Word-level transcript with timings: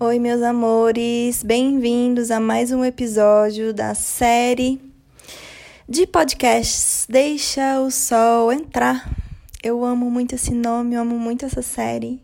Oi, 0.00 0.20
meus 0.20 0.42
amores, 0.42 1.42
bem-vindos 1.42 2.30
a 2.30 2.38
mais 2.38 2.70
um 2.70 2.84
episódio 2.84 3.74
da 3.74 3.96
série 3.96 4.80
de 5.88 6.06
podcasts 6.06 7.04
Deixa 7.08 7.80
o 7.80 7.90
Sol 7.90 8.52
Entrar. 8.52 9.10
Eu 9.60 9.84
amo 9.84 10.08
muito 10.08 10.36
esse 10.36 10.52
nome, 10.52 10.94
eu 10.94 11.00
amo 11.00 11.18
muito 11.18 11.44
essa 11.44 11.62
série 11.62 12.22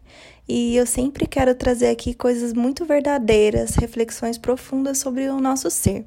e 0.49 0.77
eu 0.77 0.87
sempre 0.87 1.27
quero 1.27 1.53
trazer 1.53 1.89
aqui 1.89 2.15
coisas 2.15 2.53
muito 2.53 2.85
verdadeiras, 2.85 3.75
reflexões 3.75 4.39
profundas 4.39 4.99
sobre 4.99 5.29
o 5.29 5.41
nosso 5.41 5.69
ser. 5.69 6.05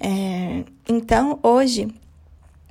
É, 0.00 0.64
então, 0.88 1.38
hoje 1.42 1.94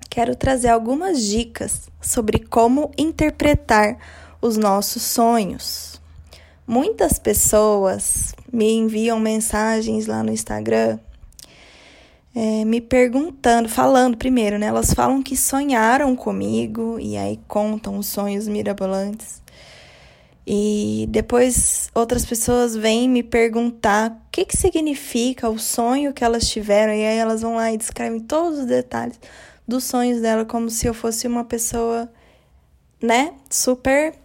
quero 0.09 0.36
trazer 0.36 0.70
algumas 0.70 1.21
dicas 1.21 1.88
sobre 2.02 2.39
como 2.39 2.89
interpretar 2.97 3.95
os 4.41 4.57
nossos 4.57 5.04
sonhos 5.04 5.90
Muitas 6.66 7.20
pessoas 7.20 8.34
me 8.51 8.71
enviam 8.71 9.19
mensagens 9.19 10.07
lá 10.07 10.24
no 10.24 10.32
Instagram 10.32 11.00
é, 12.33 12.64
me 12.64 12.79
perguntando, 12.79 13.68
falando 13.68 14.18
primeiro, 14.18 14.57
né? 14.57 14.68
Elas 14.68 14.93
falam 14.93 15.21
que 15.21 15.36
sonharam 15.36 16.16
comigo 16.16 16.97
e 17.00 17.18
aí 17.18 17.39
contam 17.47 17.97
os 17.97 18.07
sonhos 18.07 18.47
mirabolantes. 18.47 19.42
E 20.46 21.05
depois 21.10 21.89
outras 21.93 22.25
pessoas 22.25 22.75
vêm 22.75 23.07
me 23.07 23.21
perguntar 23.21 24.11
o 24.11 24.32
que, 24.32 24.46
que 24.46 24.57
significa 24.57 25.50
o 25.50 25.60
sonho 25.60 26.14
que 26.14 26.24
elas 26.24 26.47
tiveram, 26.50 26.93
e 26.93 27.05
aí 27.05 27.18
elas 27.18 27.41
vão 27.41 27.55
lá 27.55 27.71
e 27.71 27.78
descrevem 27.78 28.19
todos 28.19 28.60
os 28.60 28.66
detalhes 28.66 29.19
dos 29.68 29.83
sonhos 29.83 30.21
dela, 30.21 30.43
como 30.43 30.69
se 30.69 30.88
eu 30.88 30.93
fosse 30.93 31.28
uma 31.28 31.46
pessoa, 31.46 32.11
né, 33.02 33.33
super 33.50 34.16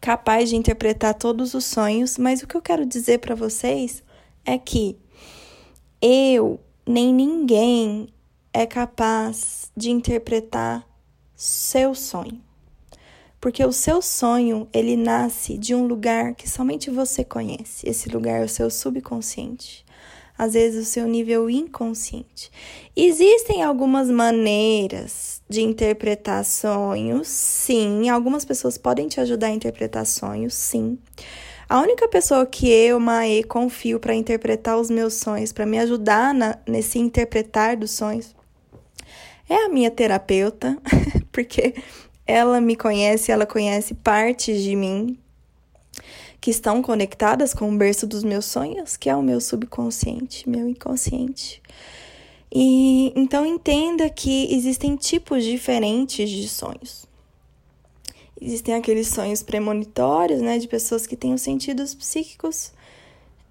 capaz 0.00 0.48
de 0.48 0.56
interpretar 0.56 1.14
todos 1.14 1.54
os 1.54 1.64
sonhos, 1.64 2.18
mas 2.18 2.42
o 2.42 2.46
que 2.46 2.56
eu 2.56 2.62
quero 2.62 2.86
dizer 2.86 3.18
para 3.18 3.34
vocês 3.34 4.02
é 4.44 4.56
que 4.58 4.96
eu 6.00 6.60
nem 6.86 7.12
ninguém 7.12 8.08
é 8.52 8.66
capaz 8.66 9.70
de 9.76 9.90
interpretar 9.90 10.86
seu 11.34 11.94
sonho. 11.94 12.40
Porque 13.40 13.64
o 13.64 13.72
seu 13.72 14.02
sonho, 14.02 14.66
ele 14.72 14.96
nasce 14.96 15.56
de 15.56 15.74
um 15.74 15.86
lugar 15.86 16.34
que 16.34 16.48
somente 16.48 16.90
você 16.90 17.24
conhece. 17.24 17.88
Esse 17.88 18.08
lugar 18.08 18.40
é 18.40 18.44
o 18.44 18.48
seu 18.48 18.68
subconsciente 18.68 19.86
às 20.38 20.52
vezes 20.52 20.86
o 20.86 20.90
seu 20.90 21.06
nível 21.08 21.50
inconsciente. 21.50 22.50
Existem 22.94 23.62
algumas 23.62 24.08
maneiras 24.08 25.37
de 25.48 25.62
interpretar 25.62 26.44
sonhos, 26.44 27.28
sim. 27.28 28.08
Algumas 28.08 28.44
pessoas 28.44 28.76
podem 28.76 29.08
te 29.08 29.20
ajudar 29.20 29.48
a 29.48 29.50
interpretar 29.50 30.04
sonhos, 30.04 30.54
sim. 30.54 30.98
A 31.68 31.80
única 31.80 32.08
pessoa 32.08 32.46
que 32.46 32.70
eu, 32.70 32.98
Mae, 32.98 33.42
confio 33.44 34.00
para 34.00 34.14
interpretar 34.14 34.78
os 34.78 34.90
meus 34.90 35.14
sonhos, 35.14 35.52
para 35.52 35.66
me 35.66 35.78
ajudar 35.78 36.32
na, 36.32 36.58
nesse 36.66 36.98
interpretar 36.98 37.76
dos 37.76 37.90
sonhos, 37.90 38.34
é 39.48 39.66
a 39.66 39.68
minha 39.68 39.90
terapeuta, 39.90 40.78
porque 41.32 41.74
ela 42.26 42.60
me 42.60 42.76
conhece, 42.76 43.32
ela 43.32 43.46
conhece 43.46 43.94
partes 43.94 44.62
de 44.62 44.76
mim 44.76 45.18
que 46.40 46.50
estão 46.50 46.82
conectadas 46.82 47.52
com 47.52 47.72
o 47.72 47.76
berço 47.76 48.06
dos 48.06 48.22
meus 48.22 48.44
sonhos, 48.44 48.96
que 48.96 49.10
é 49.10 49.16
o 49.16 49.22
meu 49.22 49.40
subconsciente, 49.40 50.48
meu 50.48 50.68
inconsciente. 50.68 51.60
E 52.50 53.12
então 53.14 53.44
entenda 53.44 54.08
que 54.08 54.52
existem 54.54 54.96
tipos 54.96 55.44
diferentes 55.44 56.30
de 56.30 56.48
sonhos. 56.48 57.06
Existem 58.40 58.74
aqueles 58.74 59.08
sonhos 59.08 59.42
premonitórios, 59.42 60.40
né, 60.40 60.58
de 60.58 60.68
pessoas 60.68 61.06
que 61.06 61.16
têm 61.16 61.34
os 61.34 61.42
sentidos 61.42 61.94
psíquicos 61.94 62.72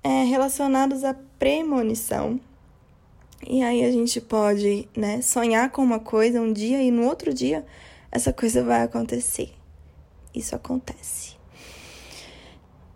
é, 0.01 0.23
relacionados 0.23 1.03
à 1.03 1.13
premonição. 1.37 2.39
E 3.45 3.61
aí 3.61 3.83
a 3.83 3.91
gente 3.91 4.19
pode, 4.21 4.87
né, 4.95 5.21
sonhar 5.21 5.69
com 5.71 5.83
uma 5.83 5.99
coisa 5.99 6.41
um 6.41 6.51
dia 6.51 6.81
e 6.81 6.89
no 6.89 7.05
outro 7.05 7.33
dia 7.33 7.65
essa 8.11 8.31
coisa 8.31 8.63
vai 8.63 8.81
acontecer. 8.81 9.53
Isso 10.33 10.55
acontece. 10.55 11.35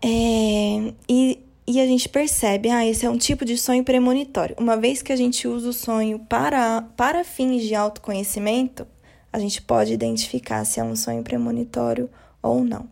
É, 0.00 0.92
e, 1.08 1.38
e 1.66 1.80
a 1.80 1.86
gente 1.86 2.08
percebe, 2.08 2.68
ah, 2.70 2.84
esse 2.84 3.06
é 3.06 3.10
um 3.10 3.16
tipo 3.16 3.44
de 3.44 3.56
sonho 3.56 3.84
premonitório. 3.84 4.56
Uma 4.58 4.76
vez 4.76 5.00
que 5.00 5.12
a 5.12 5.16
gente 5.16 5.46
usa 5.46 5.68
o 5.68 5.72
sonho 5.72 6.18
para, 6.18 6.82
para 6.96 7.22
fins 7.22 7.62
de 7.62 7.74
autoconhecimento, 7.74 8.86
a 9.32 9.38
gente 9.38 9.62
pode 9.62 9.92
identificar 9.92 10.64
se 10.64 10.80
é 10.80 10.84
um 10.84 10.96
sonho 10.96 11.22
premonitório 11.22 12.10
ou 12.42 12.64
não. 12.64 12.88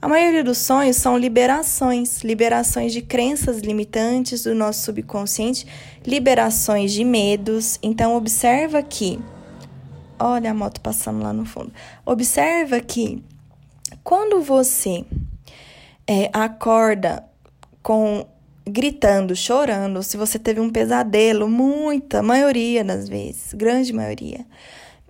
A 0.00 0.08
maioria 0.08 0.44
dos 0.44 0.58
sonhos 0.58 0.96
são 0.96 1.16
liberações, 1.16 2.22
liberações 2.22 2.92
de 2.92 3.00
crenças 3.00 3.60
limitantes 3.60 4.42
do 4.42 4.54
nosso 4.54 4.82
subconsciente, 4.82 5.66
liberações 6.04 6.92
de 6.92 7.04
medos. 7.04 7.78
Então 7.82 8.16
observa 8.16 8.82
que 8.82 9.18
olha 10.18 10.50
a 10.50 10.54
moto 10.54 10.80
passando 10.80 11.22
lá 11.22 11.32
no 11.32 11.46
fundo. 11.46 11.72
Observa 12.04 12.80
que 12.80 13.22
quando 14.02 14.42
você 14.42 15.04
é, 16.06 16.28
acorda 16.32 17.24
com 17.82 18.26
gritando, 18.66 19.34
chorando, 19.34 20.02
se 20.02 20.16
você 20.16 20.38
teve 20.38 20.60
um 20.60 20.70
pesadelo, 20.70 21.48
muita 21.48 22.22
maioria 22.22 22.84
das 22.84 23.08
vezes, 23.08 23.52
grande 23.52 23.92
maioria, 23.92 24.46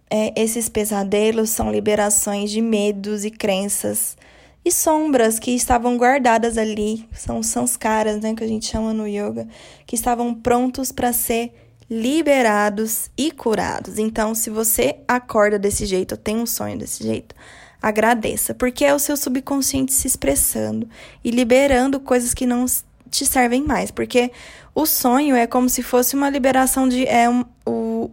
é, 0.09 0.33
esses 0.41 0.69
pesadelos 0.69 1.51
são 1.51 1.71
liberações 1.71 2.51
de 2.51 2.61
medos 2.61 3.25
e 3.25 3.31
crenças 3.31 4.17
e 4.65 4.71
sombras 4.71 5.39
que 5.39 5.51
estavam 5.51 5.97
guardadas 5.97 6.57
ali, 6.57 7.09
são 7.13 7.43
sanskaras, 7.43 8.21
né, 8.21 8.35
que 8.35 8.45
a 8.45 8.49
gente 8.49 8.67
chama 8.67 8.93
no 8.93 9.07
yoga, 9.07 9.47
que 9.87 9.95
estavam 9.95 10.35
prontos 10.35 10.93
para 10.93 11.13
ser 11.13 11.53
liberados 11.91 13.11
e 13.19 13.31
curados. 13.31 13.99
Então, 13.99 14.35
se 14.35 14.49
você 14.51 14.97
acorda 15.07 15.59
desse 15.59 15.85
jeito, 15.85 16.17
tem 16.17 16.37
um 16.37 16.47
sonho 16.47 16.79
desse 16.79 17.03
jeito, 17.03 17.35
agradeça, 17.83 18.55
porque 18.55 18.85
é 18.85 18.95
o 18.95 18.99
seu 18.99 19.17
subconsciente 19.17 19.93
se 19.93 20.07
expressando 20.07 20.89
e 21.25 21.31
liberando 21.31 21.99
coisas 21.99 22.33
que 22.33 22.47
não 22.47 22.65
te 23.11 23.27
servem 23.27 23.63
mais, 23.63 23.91
porque 23.91 24.31
o 24.75 24.87
sonho 24.87 25.35
é 25.35 25.47
como 25.47 25.69
se 25.69 25.83
fosse 25.83 26.15
uma 26.15 26.31
liberação 26.31 26.89
de 26.89 27.07
é 27.07 27.29
um, 27.29 27.45
o 27.67 28.11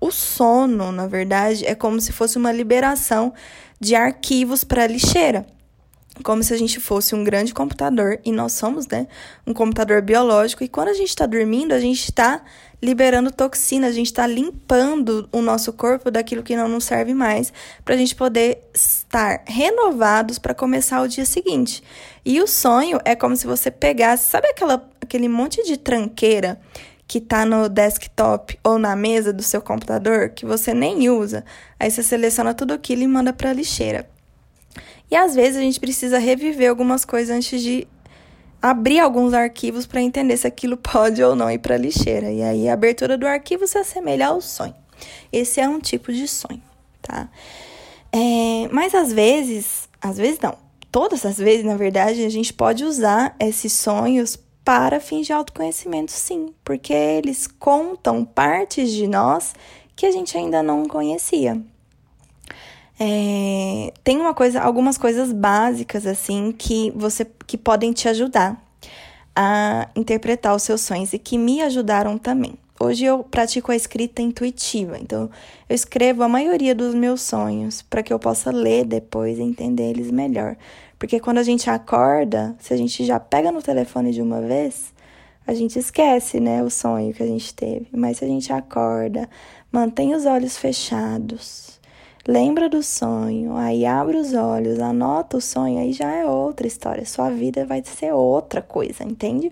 o 0.00 0.10
sono, 0.12 0.92
na 0.92 1.06
verdade, 1.06 1.66
é 1.66 1.74
como 1.74 2.00
se 2.00 2.12
fosse 2.12 2.38
uma 2.38 2.52
liberação 2.52 3.34
de 3.80 3.94
arquivos 3.94 4.62
para 4.62 4.86
lixeira. 4.86 5.44
Como 6.22 6.42
se 6.42 6.52
a 6.52 6.56
gente 6.56 6.80
fosse 6.80 7.14
um 7.14 7.22
grande 7.22 7.54
computador, 7.54 8.18
e 8.24 8.32
nós 8.32 8.52
somos, 8.52 8.86
né? 8.88 9.06
Um 9.46 9.54
computador 9.54 10.02
biológico, 10.02 10.64
e 10.64 10.68
quando 10.68 10.88
a 10.88 10.94
gente 10.94 11.10
está 11.10 11.26
dormindo, 11.26 11.72
a 11.72 11.80
gente 11.80 12.02
está 12.04 12.42
liberando 12.82 13.30
toxina, 13.30 13.86
a 13.86 13.92
gente 13.92 14.06
está 14.06 14.26
limpando 14.26 15.28
o 15.32 15.40
nosso 15.40 15.72
corpo 15.72 16.10
daquilo 16.10 16.42
que 16.42 16.56
não 16.56 16.68
nos 16.68 16.84
serve 16.84 17.14
mais, 17.14 17.52
para 17.84 17.94
a 17.94 17.98
gente 17.98 18.14
poder 18.14 18.62
estar 18.74 19.42
renovados 19.46 20.38
para 20.38 20.54
começar 20.54 21.02
o 21.02 21.08
dia 21.08 21.24
seguinte. 21.24 21.82
E 22.24 22.40
o 22.40 22.46
sonho 22.46 22.98
é 23.04 23.14
como 23.14 23.36
se 23.36 23.46
você 23.46 23.70
pegasse, 23.70 24.28
sabe 24.28 24.48
aquela, 24.48 24.88
aquele 25.00 25.28
monte 25.28 25.62
de 25.64 25.76
tranqueira 25.76 26.60
que 27.06 27.18
está 27.18 27.44
no 27.44 27.68
desktop 27.68 28.58
ou 28.62 28.78
na 28.78 28.94
mesa 28.94 29.32
do 29.32 29.42
seu 29.42 29.62
computador 29.62 30.28
que 30.30 30.44
você 30.44 30.74
nem 30.74 31.08
usa? 31.08 31.44
Aí 31.80 31.90
você 31.90 32.02
seleciona 32.02 32.54
tudo 32.54 32.74
aquilo 32.74 33.02
e 33.02 33.08
manda 33.08 33.32
para 33.32 33.50
a 33.50 33.52
lixeira. 33.52 34.17
E 35.10 35.16
às 35.16 35.34
vezes 35.34 35.56
a 35.56 35.62
gente 35.62 35.80
precisa 35.80 36.18
reviver 36.18 36.68
algumas 36.68 37.04
coisas 37.04 37.34
antes 37.34 37.62
de 37.62 37.86
abrir 38.60 38.98
alguns 38.98 39.32
arquivos 39.32 39.86
para 39.86 40.02
entender 40.02 40.36
se 40.36 40.46
aquilo 40.46 40.76
pode 40.78 41.22
ou 41.22 41.34
não 41.34 41.50
ir 41.50 41.58
para 41.58 41.74
a 41.74 41.78
lixeira. 41.78 42.30
E 42.30 42.42
aí 42.42 42.68
a 42.68 42.74
abertura 42.74 43.16
do 43.16 43.26
arquivo 43.26 43.66
se 43.66 43.78
assemelha 43.78 44.28
ao 44.28 44.40
sonho. 44.40 44.74
Esse 45.32 45.60
é 45.60 45.68
um 45.68 45.78
tipo 45.78 46.12
de 46.12 46.26
sonho, 46.26 46.62
tá? 47.00 47.28
É, 48.12 48.68
mas 48.72 48.94
às 48.94 49.12
vezes, 49.12 49.88
às 50.00 50.16
vezes 50.16 50.40
não, 50.40 50.56
todas 50.90 51.24
as 51.24 51.38
vezes, 51.38 51.64
na 51.64 51.76
verdade, 51.76 52.24
a 52.24 52.28
gente 52.28 52.52
pode 52.52 52.84
usar 52.84 53.36
esses 53.38 53.72
sonhos 53.72 54.38
para 54.64 55.00
fins 55.00 55.26
de 55.26 55.32
autoconhecimento, 55.32 56.12
sim, 56.12 56.52
porque 56.64 56.92
eles 56.92 57.46
contam 57.46 58.24
partes 58.24 58.90
de 58.90 59.06
nós 59.06 59.54
que 59.96 60.04
a 60.04 60.10
gente 60.10 60.36
ainda 60.36 60.62
não 60.62 60.86
conhecia. 60.86 61.60
É, 63.00 63.92
tem 64.02 64.18
uma 64.18 64.34
coisa, 64.34 64.60
algumas 64.60 64.98
coisas 64.98 65.32
básicas 65.32 66.06
assim 66.06 66.52
que 66.52 66.90
você 66.96 67.24
que 67.46 67.56
podem 67.56 67.92
te 67.92 68.08
ajudar 68.08 68.60
a 69.34 69.88
interpretar 69.94 70.54
os 70.54 70.64
seus 70.64 70.80
sonhos 70.80 71.12
e 71.12 71.18
que 71.18 71.38
me 71.38 71.62
ajudaram 71.62 72.18
também. 72.18 72.58
Hoje 72.80 73.04
eu 73.04 73.24
pratico 73.24 73.72
a 73.72 73.76
escrita 73.76 74.22
intuitiva, 74.22 74.98
então 74.98 75.30
eu 75.68 75.74
escrevo 75.74 76.22
a 76.22 76.28
maioria 76.28 76.74
dos 76.74 76.94
meus 76.94 77.22
sonhos 77.22 77.82
para 77.82 78.02
que 78.02 78.12
eu 78.12 78.18
possa 78.18 78.50
ler 78.50 78.84
depois 78.84 79.38
e 79.38 79.42
entender 79.42 79.90
eles 79.90 80.10
melhor. 80.10 80.56
Porque 80.98 81.20
quando 81.20 81.38
a 81.38 81.42
gente 81.42 81.70
acorda, 81.70 82.56
se 82.58 82.74
a 82.74 82.76
gente 82.76 83.04
já 83.04 83.20
pega 83.20 83.52
no 83.52 83.62
telefone 83.62 84.12
de 84.12 84.22
uma 84.22 84.40
vez, 84.40 84.92
a 85.46 85.54
gente 85.54 85.78
esquece, 85.78 86.40
né, 86.40 86.62
o 86.62 86.70
sonho 86.70 87.14
que 87.14 87.22
a 87.22 87.26
gente 87.26 87.54
teve. 87.54 87.88
Mas 87.92 88.18
se 88.18 88.24
a 88.24 88.28
gente 88.28 88.52
acorda, 88.52 89.28
mantém 89.72 90.14
os 90.14 90.26
olhos 90.26 90.56
fechados, 90.56 91.77
lembra 92.28 92.68
do 92.68 92.82
sonho, 92.82 93.56
aí 93.56 93.86
abre 93.86 94.18
os 94.18 94.34
olhos, 94.34 94.78
anota 94.80 95.38
o 95.38 95.40
sonho, 95.40 95.78
aí 95.78 95.94
já 95.94 96.12
é 96.12 96.26
outra 96.26 96.66
história. 96.66 97.06
Sua 97.06 97.30
vida 97.30 97.64
vai 97.64 97.82
ser 97.82 98.12
outra 98.12 98.60
coisa, 98.60 99.02
entende? 99.02 99.50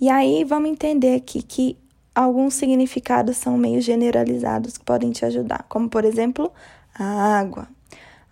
E 0.00 0.10
aí 0.10 0.42
vamos 0.42 0.68
entender 0.68 1.14
aqui 1.14 1.40
que 1.40 1.78
alguns 2.12 2.54
significados 2.54 3.36
são 3.36 3.56
meio 3.56 3.80
generalizados 3.80 4.76
que 4.76 4.84
podem 4.84 5.12
te 5.12 5.24
ajudar, 5.24 5.64
como 5.68 5.88
por 5.88 6.04
exemplo, 6.04 6.52
a 6.92 7.38
água. 7.38 7.68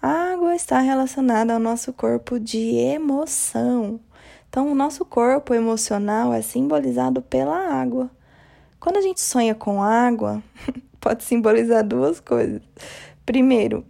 A 0.03 0.33
água 0.33 0.57
está 0.57 0.81
relacionada 0.81 1.55
ao 1.55 1.61
nosso 1.61 1.93
corpo 1.93 2.41
de 2.41 2.75
emoção. 2.75 4.01
Então, 4.51 4.71
o 4.71 4.75
nosso 4.75 5.05
corpo 5.05 5.55
emocional 5.55 6.35
é 6.35 6.43
simbolizado 6.43 7.23
pela 7.23 7.57
água. 7.57 8.11
Quando 8.81 8.97
a 8.97 9.01
gente 9.01 9.21
sonha 9.21 9.55
com 9.55 9.81
água, 9.81 10.43
pode 11.01 11.23
simbolizar 11.23 11.87
duas 11.87 12.19
coisas. 12.19 12.61
Primeiro, 13.25 13.85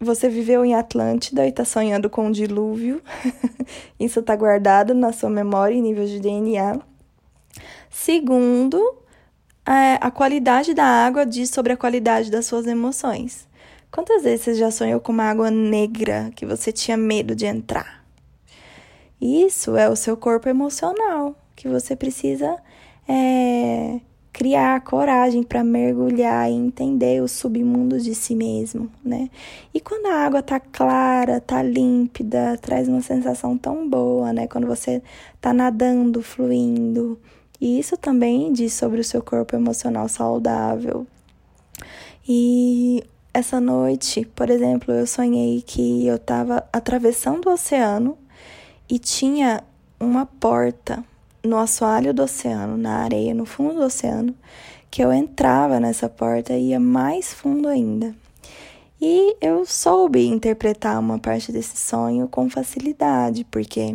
você 0.00 0.28
viveu 0.28 0.64
em 0.64 0.74
Atlântida 0.74 1.44
e 1.44 1.48
está 1.48 1.64
sonhando 1.64 2.08
com 2.08 2.26
um 2.26 2.30
dilúvio. 2.30 3.02
Isso 3.98 4.20
está 4.20 4.36
guardado 4.36 4.94
na 4.94 5.12
sua 5.12 5.28
memória 5.28 5.74
em 5.74 5.82
nível 5.82 6.06
de 6.06 6.20
DNA. 6.20 6.80
Segundo, 7.90 8.78
é, 9.66 9.98
a 10.00 10.10
qualidade 10.10 10.72
da 10.72 10.84
água 10.84 11.26
diz 11.26 11.50
sobre 11.50 11.72
a 11.72 11.76
qualidade 11.76 12.30
das 12.30 12.46
suas 12.46 12.66
emoções. 12.66 13.48
Quantas 13.90 14.22
vezes 14.22 14.42
você 14.42 14.54
já 14.54 14.70
sonhou 14.70 15.00
com 15.00 15.12
uma 15.12 15.24
água 15.24 15.50
negra 15.50 16.30
que 16.36 16.46
você 16.46 16.70
tinha 16.70 16.96
medo 16.96 17.34
de 17.34 17.46
entrar? 17.46 18.04
Isso 19.20 19.76
é 19.76 19.88
o 19.88 19.96
seu 19.96 20.16
corpo 20.16 20.48
emocional 20.48 21.34
que 21.56 21.68
você 21.68 21.96
precisa 21.96 22.56
é, 23.08 24.00
criar 24.38 24.80
coragem 24.82 25.42
para 25.42 25.64
mergulhar 25.64 26.48
e 26.48 26.54
entender 26.54 27.20
o 27.20 27.26
submundo 27.26 27.98
de 27.98 28.14
si 28.14 28.36
mesmo, 28.36 28.88
né? 29.04 29.28
E 29.74 29.80
quando 29.80 30.06
a 30.06 30.24
água 30.24 30.40
tá 30.40 30.60
clara, 30.60 31.40
tá 31.40 31.60
límpida, 31.60 32.56
traz 32.56 32.86
uma 32.88 33.00
sensação 33.00 33.58
tão 33.58 33.90
boa, 33.90 34.32
né? 34.32 34.46
Quando 34.46 34.68
você 34.68 35.02
tá 35.40 35.52
nadando, 35.52 36.22
fluindo. 36.22 37.18
E 37.60 37.80
isso 37.80 37.96
também 37.96 38.52
diz 38.52 38.74
sobre 38.74 39.00
o 39.00 39.04
seu 39.04 39.20
corpo 39.20 39.56
emocional 39.56 40.08
saudável. 40.08 41.04
E 42.28 43.02
essa 43.34 43.60
noite, 43.60 44.24
por 44.36 44.50
exemplo, 44.50 44.94
eu 44.94 45.04
sonhei 45.04 45.62
que 45.62 46.06
eu 46.06 46.14
estava 46.14 46.64
atravessando 46.72 47.48
o 47.48 47.54
oceano 47.54 48.16
e 48.88 49.00
tinha 49.00 49.64
uma 49.98 50.24
porta 50.24 51.04
no 51.44 51.58
assoalho 51.58 52.12
do 52.12 52.22
oceano, 52.22 52.76
na 52.76 52.98
areia, 52.98 53.34
no 53.34 53.46
fundo 53.46 53.74
do 53.74 53.84
oceano, 53.84 54.34
que 54.90 55.02
eu 55.02 55.12
entrava 55.12 55.78
nessa 55.78 56.08
porta 56.08 56.52
e 56.52 56.70
ia 56.70 56.80
mais 56.80 57.32
fundo 57.32 57.68
ainda. 57.68 58.14
E 59.00 59.36
eu 59.40 59.64
soube 59.64 60.26
interpretar 60.26 60.98
uma 60.98 61.18
parte 61.18 61.52
desse 61.52 61.76
sonho 61.76 62.26
com 62.28 62.50
facilidade, 62.50 63.44
porque 63.44 63.94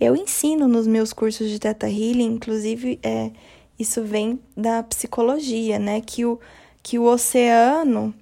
eu 0.00 0.16
ensino 0.16 0.66
nos 0.66 0.86
meus 0.86 1.12
cursos 1.12 1.48
de 1.48 1.60
Teta 1.60 1.88
Healing, 1.88 2.34
inclusive 2.34 2.98
é, 3.04 3.30
isso 3.78 4.02
vem 4.02 4.40
da 4.56 4.82
psicologia, 4.82 5.78
né? 5.78 6.00
Que 6.00 6.24
o, 6.24 6.40
que 6.82 6.98
o 6.98 7.04
oceano 7.04 8.12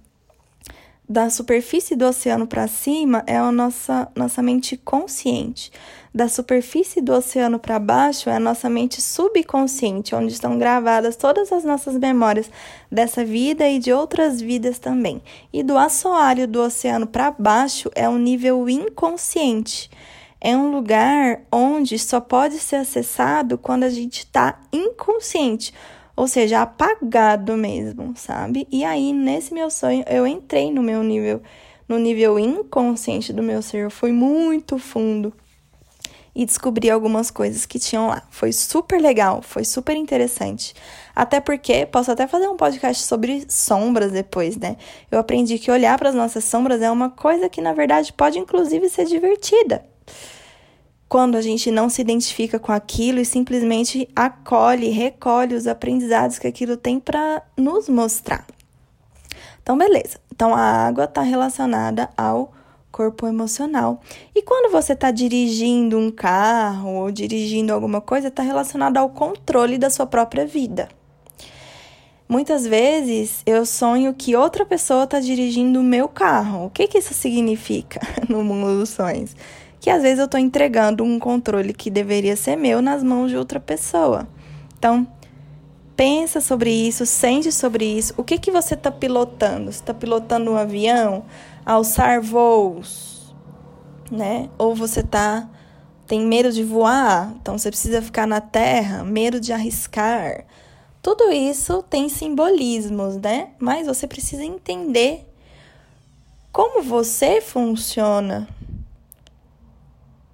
da 1.08 1.28
superfície 1.28 1.96
do 1.96 2.04
oceano 2.04 2.46
para 2.46 2.68
cima 2.68 3.24
é 3.26 3.36
a 3.36 3.50
nossa, 3.50 4.08
nossa 4.14 4.42
mente 4.42 4.76
consciente. 4.76 5.72
Da 6.12 6.28
superfície 6.28 7.00
do 7.00 7.12
oceano 7.12 7.56
para 7.56 7.78
baixo 7.78 8.28
é 8.28 8.34
a 8.34 8.40
nossa 8.40 8.68
mente 8.68 9.00
subconsciente, 9.00 10.12
onde 10.12 10.32
estão 10.32 10.58
gravadas 10.58 11.14
todas 11.14 11.52
as 11.52 11.62
nossas 11.62 11.96
memórias 11.96 12.50
dessa 12.90 13.24
vida 13.24 13.68
e 13.68 13.78
de 13.78 13.92
outras 13.92 14.40
vidas 14.40 14.80
também. 14.80 15.22
E 15.52 15.62
do 15.62 15.78
assoalho 15.78 16.48
do 16.48 16.60
oceano 16.60 17.06
para 17.06 17.30
baixo 17.30 17.88
é 17.94 18.08
um 18.08 18.18
nível 18.18 18.68
inconsciente. 18.68 19.88
É 20.40 20.56
um 20.56 20.72
lugar 20.72 21.42
onde 21.52 21.96
só 21.96 22.18
pode 22.20 22.58
ser 22.58 22.76
acessado 22.76 23.56
quando 23.56 23.84
a 23.84 23.90
gente 23.90 24.20
está 24.20 24.58
inconsciente 24.72 25.72
ou 26.16 26.26
seja, 26.26 26.60
apagado 26.60 27.56
mesmo, 27.56 28.12
sabe? 28.14 28.68
E 28.70 28.84
aí, 28.84 29.10
nesse 29.10 29.54
meu 29.54 29.70
sonho, 29.70 30.04
eu 30.06 30.26
entrei 30.26 30.70
no 30.70 30.82
meu 30.82 31.02
nível, 31.02 31.40
no 31.88 31.98
nível 31.98 32.38
inconsciente 32.38 33.32
do 33.32 33.42
meu 33.42 33.62
ser, 33.62 33.84
eu 33.84 33.90
fui 33.90 34.12
muito 34.12 34.76
fundo 34.76 35.32
e 36.34 36.46
descobri 36.46 36.90
algumas 36.90 37.30
coisas 37.30 37.66
que 37.66 37.78
tinham 37.78 38.08
lá. 38.08 38.22
Foi 38.30 38.52
super 38.52 39.00
legal, 39.00 39.42
foi 39.42 39.64
super 39.64 39.96
interessante. 39.96 40.74
Até 41.14 41.40
porque 41.40 41.86
posso 41.86 42.10
até 42.10 42.26
fazer 42.26 42.48
um 42.48 42.56
podcast 42.56 43.02
sobre 43.04 43.44
sombras 43.48 44.12
depois, 44.12 44.56
né? 44.56 44.76
Eu 45.10 45.18
aprendi 45.18 45.58
que 45.58 45.70
olhar 45.70 45.98
para 45.98 46.08
as 46.08 46.14
nossas 46.14 46.44
sombras 46.44 46.82
é 46.82 46.90
uma 46.90 47.10
coisa 47.10 47.48
que 47.48 47.60
na 47.60 47.72
verdade 47.72 48.12
pode 48.12 48.38
inclusive 48.38 48.88
ser 48.88 49.06
divertida 49.06 49.84
quando 51.10 51.34
a 51.34 51.42
gente 51.42 51.72
não 51.72 51.88
se 51.88 52.00
identifica 52.00 52.56
com 52.56 52.70
aquilo 52.70 53.18
e 53.18 53.24
simplesmente 53.24 54.08
acolhe, 54.14 54.90
recolhe 54.90 55.56
os 55.56 55.66
aprendizados 55.66 56.38
que 56.38 56.46
aquilo 56.46 56.76
tem 56.76 57.00
para 57.00 57.42
nos 57.56 57.88
mostrar. 57.88 58.46
Então, 59.60 59.76
beleza. 59.76 60.20
Então, 60.32 60.54
a 60.54 60.60
água 60.60 61.04
está 61.04 61.22
relacionada 61.22 62.08
ao 62.16 62.52
corpo 63.00 63.26
emocional. 63.26 64.02
E 64.34 64.42
quando 64.42 64.70
você 64.70 64.92
está 64.92 65.10
dirigindo 65.10 65.96
um 65.96 66.10
carro 66.10 66.96
ou 66.96 67.10
dirigindo 67.10 67.72
alguma 67.72 67.98
coisa, 67.98 68.28
está 68.28 68.42
relacionado 68.42 68.98
ao 68.98 69.08
controle 69.08 69.78
da 69.78 69.88
sua 69.88 70.04
própria 70.04 70.46
vida. 70.46 70.86
Muitas 72.28 72.66
vezes 72.66 73.42
eu 73.46 73.64
sonho 73.64 74.12
que 74.12 74.36
outra 74.36 74.66
pessoa 74.66 75.04
está 75.04 75.18
dirigindo 75.18 75.80
o 75.80 75.82
meu 75.82 76.08
carro. 76.08 76.66
O 76.66 76.70
que, 76.70 76.86
que 76.86 76.98
isso 76.98 77.14
significa 77.14 78.00
no 78.28 78.44
mundo 78.44 78.78
dos 78.78 78.90
sonhos? 78.90 79.34
que 79.80 79.88
às 79.88 80.02
vezes 80.02 80.18
eu 80.18 80.26
estou 80.26 80.38
entregando 80.38 81.02
um 81.02 81.18
controle 81.18 81.72
que 81.72 81.88
deveria 81.88 82.36
ser 82.36 82.54
meu 82.54 82.82
nas 82.82 83.02
mãos 83.02 83.30
de 83.30 83.36
outra 83.38 83.58
pessoa. 83.58 84.28
Então, 84.78 85.08
pensa 85.96 86.38
sobre 86.38 86.70
isso, 86.70 87.06
sente 87.06 87.50
sobre 87.50 87.86
isso. 87.86 88.12
O 88.14 88.22
que, 88.22 88.38
que 88.38 88.50
você 88.50 88.74
está 88.74 88.90
pilotando? 88.90 89.72
Você 89.72 89.80
está 89.80 89.94
pilotando 89.94 90.50
um 90.50 90.56
avião, 90.56 91.24
alçar 91.64 92.20
voos, 92.20 93.34
né? 94.10 94.48
Ou 94.58 94.74
você 94.74 95.02
tá 95.02 95.48
tem 96.06 96.26
medo 96.26 96.50
de 96.50 96.64
voar, 96.64 97.32
então 97.40 97.56
você 97.56 97.70
precisa 97.70 98.02
ficar 98.02 98.26
na 98.26 98.40
terra, 98.40 99.04
medo 99.04 99.38
de 99.40 99.52
arriscar. 99.52 100.44
Tudo 101.00 101.30
isso 101.30 101.84
tem 101.84 102.08
simbolismos, 102.08 103.16
né? 103.16 103.50
Mas 103.60 103.86
você 103.86 104.08
precisa 104.08 104.44
entender 104.44 105.24
como 106.50 106.82
você 106.82 107.40
funciona 107.40 108.48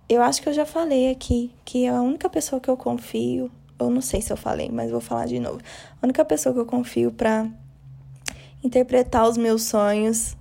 eu 0.08 0.22
acho 0.22 0.40
que 0.40 0.48
eu 0.48 0.52
já 0.52 0.64
falei 0.64 1.10
aqui 1.10 1.50
que 1.64 1.86
a 1.86 2.00
única 2.00 2.30
pessoa 2.30 2.60
que 2.60 2.68
eu 2.68 2.76
confio, 2.76 3.50
eu 3.78 3.90
não 3.90 4.00
sei 4.00 4.22
se 4.22 4.32
eu 4.32 4.36
falei, 4.36 4.70
mas 4.70 4.90
vou 4.90 5.00
falar 5.00 5.26
de 5.26 5.40
novo. 5.40 5.58
A 6.00 6.06
única 6.06 6.24
pessoa 6.24 6.52
que 6.52 6.60
eu 6.60 6.66
confio 6.66 7.10
para 7.10 7.48
interpretar 8.62 9.28
os 9.28 9.36
meus 9.36 9.64
sonhos, 9.64 10.36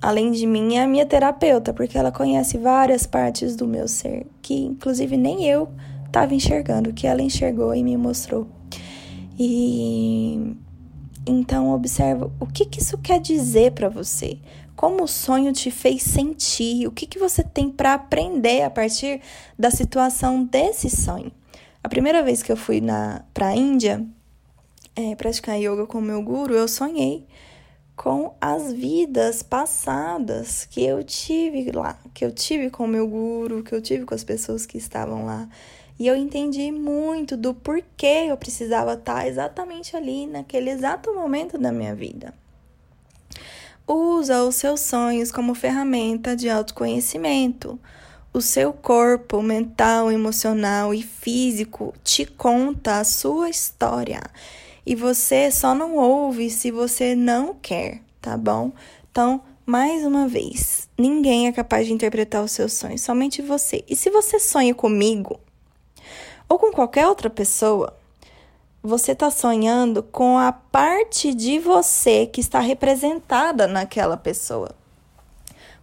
além 0.00 0.30
de 0.30 0.46
mim, 0.46 0.76
é 0.76 0.82
a 0.82 0.86
minha 0.86 1.06
terapeuta, 1.06 1.72
porque 1.72 1.96
ela 1.96 2.12
conhece 2.12 2.58
várias 2.58 3.06
partes 3.06 3.56
do 3.56 3.66
meu 3.66 3.88
ser, 3.88 4.26
que 4.42 4.54
inclusive 4.54 5.16
nem 5.16 5.44
eu 5.44 5.68
estava 6.06 6.34
enxergando, 6.34 6.92
que 6.92 7.06
ela 7.06 7.22
enxergou 7.22 7.74
e 7.74 7.82
me 7.82 7.96
mostrou. 7.96 8.46
E 9.38 10.56
então 11.26 11.72
observa 11.72 12.30
o 12.40 12.46
que, 12.46 12.64
que 12.64 12.80
isso 12.80 12.96
quer 12.98 13.20
dizer 13.20 13.72
para 13.72 13.88
você. 13.88 14.38
Como 14.74 15.04
o 15.04 15.08
sonho 15.08 15.52
te 15.52 15.70
fez 15.70 16.02
sentir? 16.02 16.86
O 16.86 16.92
que, 16.92 17.06
que 17.06 17.18
você 17.18 17.42
tem 17.42 17.70
para 17.70 17.94
aprender 17.94 18.62
a 18.62 18.70
partir 18.70 19.20
da 19.58 19.70
situação 19.70 20.44
desse 20.44 20.88
sonho? 20.90 21.32
A 21.82 21.88
primeira 21.88 22.22
vez 22.22 22.42
que 22.42 22.52
eu 22.52 22.56
fui 22.56 22.82
para 23.32 23.48
a 23.48 23.56
Índia 23.56 24.04
é, 24.94 25.14
praticar 25.14 25.58
yoga 25.58 25.86
com 25.86 25.98
o 25.98 26.02
meu 26.02 26.22
guru, 26.22 26.54
eu 26.54 26.68
sonhei 26.68 27.26
com 27.96 28.34
as 28.40 28.72
vidas 28.72 29.42
passadas 29.42 30.66
que 30.70 30.84
eu 30.84 31.02
tive 31.02 31.72
lá, 31.72 31.98
que 32.12 32.24
eu 32.24 32.30
tive 32.30 32.68
com 32.68 32.84
o 32.84 32.88
meu 32.88 33.08
guru, 33.08 33.62
que 33.62 33.74
eu 33.74 33.80
tive 33.80 34.04
com 34.04 34.14
as 34.14 34.22
pessoas 34.22 34.66
que 34.66 34.76
estavam 34.76 35.24
lá. 35.24 35.48
E 35.98 36.06
eu 36.06 36.14
entendi 36.14 36.70
muito 36.70 37.38
do 37.38 37.54
porquê 37.54 38.26
eu 38.28 38.36
precisava 38.36 38.92
estar 38.92 39.26
exatamente 39.26 39.96
ali, 39.96 40.26
naquele 40.26 40.68
exato 40.68 41.14
momento 41.14 41.56
da 41.56 41.72
minha 41.72 41.94
vida. 41.94 42.34
Usa 43.88 44.44
os 44.44 44.56
seus 44.56 44.80
sonhos 44.80 45.32
como 45.32 45.54
ferramenta 45.54 46.36
de 46.36 46.50
autoconhecimento. 46.50 47.78
O 48.32 48.42
seu 48.42 48.74
corpo 48.74 49.40
mental, 49.40 50.12
emocional 50.12 50.92
e 50.92 51.02
físico 51.02 51.94
te 52.04 52.26
conta 52.26 52.98
a 52.98 53.04
sua 53.04 53.48
história. 53.48 54.20
E 54.86 54.94
você 54.94 55.50
só 55.50 55.74
não 55.74 55.96
ouve 55.96 56.48
se 56.48 56.70
você 56.70 57.16
não 57.16 57.54
quer, 57.54 58.00
tá 58.22 58.36
bom? 58.36 58.70
Então, 59.10 59.42
mais 59.66 60.06
uma 60.06 60.28
vez, 60.28 60.88
ninguém 60.96 61.48
é 61.48 61.52
capaz 61.52 61.88
de 61.88 61.92
interpretar 61.92 62.44
os 62.44 62.52
seus 62.52 62.74
sonhos, 62.74 63.00
somente 63.00 63.42
você. 63.42 63.82
E 63.88 63.96
se 63.96 64.08
você 64.10 64.38
sonha 64.38 64.72
comigo 64.72 65.40
ou 66.48 66.56
com 66.56 66.70
qualquer 66.70 67.08
outra 67.08 67.28
pessoa, 67.28 67.98
você 68.80 69.10
está 69.10 69.28
sonhando 69.28 70.04
com 70.04 70.38
a 70.38 70.52
parte 70.52 71.34
de 71.34 71.58
você 71.58 72.24
que 72.24 72.40
está 72.40 72.60
representada 72.60 73.66
naquela 73.66 74.16
pessoa. 74.16 74.70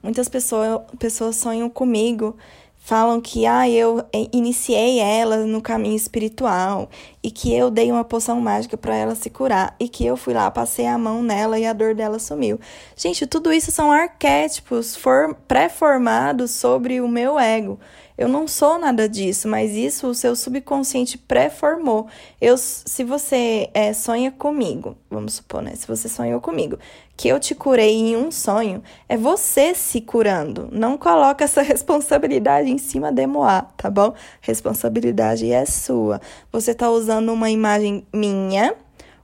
Muitas 0.02 0.30
pessoas, 0.30 0.82
pessoas 0.98 1.36
sonham 1.36 1.70
comigo 1.70 2.38
falam 2.84 3.22
que 3.22 3.46
ah, 3.46 3.68
eu 3.68 4.04
iniciei 4.34 5.00
ela 5.00 5.38
no 5.46 5.62
caminho 5.62 5.96
espiritual 5.96 6.90
e 7.24 7.32
que 7.32 7.56
eu 7.56 7.72
dei 7.72 7.90
uma 7.90 8.04
poção 8.04 8.42
mágica 8.42 8.76
para 8.76 8.94
ela 8.94 9.16
se 9.16 9.30
curar 9.30 9.74
e 9.80 9.88
que 9.88 10.06
eu 10.06 10.18
fui 10.18 10.34
lá, 10.34 10.52
passei 10.52 10.86
a 10.86 10.98
mão 10.98 11.24
nela 11.24 11.58
e 11.58 11.66
a 11.66 11.72
dor 11.72 11.96
dela 11.96 12.20
sumiu. 12.20 12.60
Gente, 12.94 13.26
tudo 13.26 13.54
isso 13.54 13.72
são 13.72 13.90
arquétipos 13.90 15.00
pré-formados 15.48 16.52
sobre 16.52 17.00
o 17.00 17.08
meu 17.08 17.40
ego. 17.40 17.80
Eu 18.18 18.28
não 18.28 18.48
sou 18.48 18.78
nada 18.78 19.10
disso, 19.10 19.48
mas 19.48 19.72
isso 19.72 20.08
o 20.08 20.14
seu 20.14 20.36
subconsciente 20.36 21.18
pré-formou. 21.18 22.08
Eu, 22.40 22.56
se 22.58 23.04
você 23.04 23.70
é, 23.74 23.92
sonha 23.92 24.32
comigo, 24.32 24.96
vamos 25.10 25.36
supor, 25.36 25.62
né? 25.62 25.74
Se 25.76 25.88
você 25.88 26.08
sonhou 26.08 26.40
comigo, 26.40 26.78
que 27.18 27.28
eu 27.28 27.40
te 27.40 27.56
curei 27.56 27.96
em 27.96 28.16
um 28.16 28.32
sonho, 28.32 28.84
é 29.10 29.18
você 29.18 29.74
se 29.74 30.00
curando. 30.00 30.70
Não 30.72 30.98
coloca 30.98 31.44
essa 31.44 31.62
responsabilidade 31.64 32.70
em 32.70 32.78
cima 32.78 33.12
de 33.12 33.26
Moá, 33.26 33.64
tá 33.78 33.90
bom? 33.90 34.14
Responsabilidade 34.42 35.52
é 35.52 35.66
sua. 35.66 36.22
Você 36.52 36.74
tá 36.74 36.92
usando 36.92 37.34
uma 37.34 37.50
imagem 37.50 38.06
minha, 38.14 38.76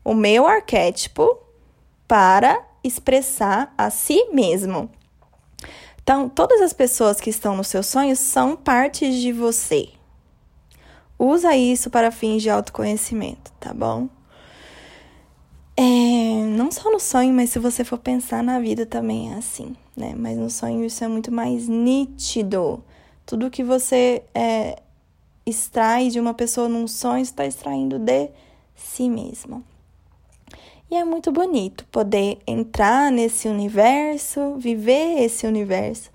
o 0.03 0.15
meu 0.15 0.47
arquétipo, 0.47 1.37
para 2.07 2.59
expressar 2.83 3.71
a 3.77 3.91
si 3.91 4.29
mesmo. 4.33 4.89
Então, 6.09 6.27
todas 6.27 6.59
as 6.61 6.73
pessoas 6.73 7.21
que 7.21 7.29
estão 7.29 7.55
nos 7.55 7.67
seus 7.67 7.85
sonhos 7.85 8.17
são 8.17 8.55
partes 8.55 9.13
de 9.17 9.31
você. 9.31 9.89
Usa 11.19 11.55
isso 11.55 11.91
para 11.91 12.09
fins 12.09 12.41
de 12.41 12.49
autoconhecimento, 12.49 13.51
tá 13.59 13.71
bom? 13.75 14.09
É, 15.77 15.83
não 16.47 16.71
só 16.71 16.91
no 16.91 16.99
sonho, 16.99 17.31
mas 17.31 17.51
se 17.51 17.59
você 17.59 17.83
for 17.83 17.99
pensar 17.99 18.41
na 18.41 18.59
vida 18.59 18.87
também 18.87 19.31
é 19.31 19.35
assim, 19.35 19.75
né? 19.95 20.15
Mas 20.17 20.35
no 20.35 20.49
sonho 20.49 20.83
isso 20.83 21.03
é 21.03 21.07
muito 21.07 21.31
mais 21.31 21.67
nítido. 21.67 22.83
Tudo 23.23 23.51
que 23.51 23.63
você 23.63 24.23
é, 24.33 24.81
extrai 25.45 26.09
de 26.09 26.19
uma 26.19 26.33
pessoa 26.33 26.67
num 26.67 26.87
sonho 26.87 27.21
está 27.21 27.45
extraindo 27.45 27.99
de 27.99 28.31
si 28.73 29.07
mesmo. 29.07 29.63
E 30.91 30.95
é 30.95 31.03
muito 31.03 31.31
bonito 31.31 31.85
poder 31.91 32.39
entrar 32.47 33.11
nesse 33.11 33.47
universo, 33.47 34.55
viver 34.55 35.21
esse 35.21 35.45
universo, 35.45 36.09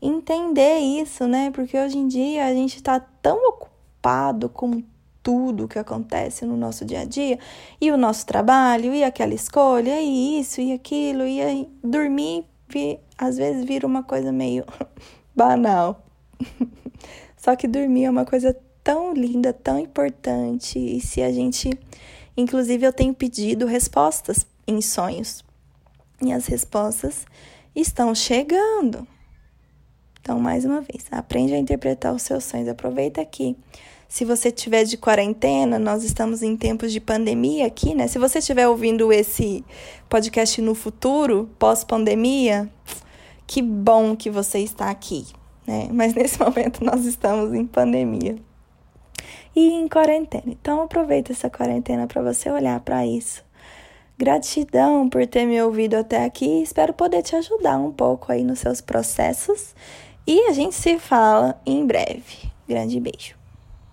entender 0.00 0.78
isso, 0.78 1.26
né? 1.26 1.50
Porque 1.50 1.78
hoje 1.78 1.98
em 1.98 2.08
dia 2.08 2.46
a 2.46 2.54
gente 2.54 2.76
está 2.76 2.98
tão 2.98 3.48
ocupado 3.48 4.48
com 4.48 4.82
tudo 5.22 5.68
que 5.68 5.78
acontece 5.78 6.44
no 6.46 6.56
nosso 6.56 6.84
dia 6.84 7.00
a 7.00 7.04
dia, 7.04 7.38
e 7.80 7.90
o 7.90 7.96
nosso 7.96 8.26
trabalho, 8.26 8.94
e 8.94 9.02
aquela 9.02 9.32
escolha, 9.32 10.00
e 10.00 10.38
isso, 10.38 10.60
e 10.60 10.72
aquilo, 10.72 11.26
e 11.26 11.40
aí 11.40 11.68
dormir, 11.82 12.44
às 13.16 13.38
vezes 13.38 13.64
vira 13.64 13.86
uma 13.86 14.02
coisa 14.02 14.30
meio 14.30 14.64
banal. 15.34 16.02
Só 17.36 17.56
que 17.56 17.66
dormir 17.66 18.04
é 18.04 18.10
uma 18.10 18.26
coisa 18.26 18.54
tão 18.82 19.14
linda, 19.14 19.52
tão 19.52 19.78
importante, 19.78 20.78
e 20.78 21.00
se 21.00 21.22
a 21.22 21.32
gente 21.32 21.70
Inclusive, 22.36 22.86
eu 22.86 22.92
tenho 22.92 23.14
pedido 23.14 23.66
respostas 23.66 24.46
em 24.66 24.80
sonhos. 24.80 25.44
E 26.20 26.32
as 26.32 26.46
respostas 26.46 27.26
estão 27.74 28.14
chegando. 28.14 29.06
Então, 30.20 30.40
mais 30.40 30.64
uma 30.64 30.80
vez, 30.80 31.06
aprende 31.10 31.52
a 31.52 31.58
interpretar 31.58 32.14
os 32.14 32.22
seus 32.22 32.44
sonhos. 32.44 32.68
Aproveita 32.68 33.20
aqui. 33.20 33.56
Se 34.08 34.24
você 34.24 34.48
estiver 34.48 34.84
de 34.84 34.96
quarentena, 34.96 35.78
nós 35.78 36.04
estamos 36.04 36.42
em 36.42 36.56
tempos 36.56 36.92
de 36.92 37.00
pandemia 37.00 37.66
aqui, 37.66 37.94
né? 37.94 38.06
Se 38.06 38.18
você 38.18 38.38
estiver 38.38 38.68
ouvindo 38.68 39.12
esse 39.12 39.64
podcast 40.08 40.60
no 40.62 40.74
futuro, 40.74 41.50
pós-pandemia, 41.58 42.70
que 43.46 43.60
bom 43.60 44.14
que 44.14 44.30
você 44.30 44.60
está 44.60 44.88
aqui, 44.88 45.26
né? 45.66 45.88
Mas 45.92 46.14
nesse 46.16 46.38
momento 46.38 46.84
nós 46.84 47.04
estamos 47.04 47.52
em 47.52 47.66
pandemia 47.66 48.36
e 49.54 49.72
em 49.72 49.88
quarentena. 49.88 50.44
Então 50.46 50.82
aproveita 50.82 51.32
essa 51.32 51.50
quarentena 51.50 52.06
para 52.06 52.22
você 52.22 52.50
olhar 52.50 52.78
para 52.80 53.06
isso. 53.06 53.44
Gratidão 54.16 55.08
por 55.08 55.26
ter 55.26 55.44
me 55.44 55.60
ouvido 55.60 55.94
até 55.94 56.24
aqui. 56.24 56.62
Espero 56.62 56.92
poder 56.92 57.22
te 57.22 57.34
ajudar 57.36 57.78
um 57.78 57.92
pouco 57.92 58.30
aí 58.30 58.44
nos 58.44 58.60
seus 58.60 58.80
processos. 58.80 59.74
E 60.26 60.48
a 60.48 60.52
gente 60.52 60.74
se 60.74 60.98
fala 60.98 61.60
em 61.66 61.84
breve. 61.86 62.50
Grande 62.66 62.98
beijo. 63.00 63.43